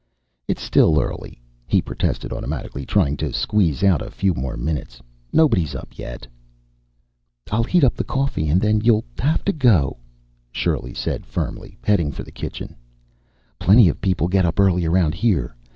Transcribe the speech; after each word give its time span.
"It's 0.47 0.63
still 0.63 0.99
early," 0.99 1.39
he 1.67 1.79
protested, 1.79 2.33
automatically 2.33 2.87
trying 2.87 3.17
to 3.17 3.31
squeeze 3.31 3.83
out 3.83 4.01
a 4.01 4.09
few 4.09 4.33
more 4.33 4.57
minutes. 4.57 4.99
"Nobody's 5.31 5.75
up 5.75 5.89
yet." 5.95 6.25
"I'll 7.51 7.61
heat 7.63 7.83
up 7.83 7.93
the 7.93 8.03
coffee, 8.03 8.49
and 8.49 8.59
then 8.59 8.81
you'll 8.81 9.05
have 9.19 9.45
to 9.45 9.53
go," 9.53 9.97
Shirley 10.51 10.95
said 10.95 11.27
firmly, 11.27 11.77
heading 11.83 12.11
for 12.11 12.23
the 12.23 12.31
kitchen. 12.31 12.75
"Plenty 13.59 13.89
of 13.89 14.01
people 14.01 14.27
get 14.27 14.43
up 14.43 14.59
early 14.59 14.85
around 14.87 15.13
here. 15.13 15.55